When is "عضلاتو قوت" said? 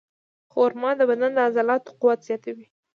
1.47-2.19